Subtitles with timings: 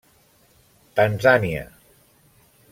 [1.01, 1.63] Tanzània.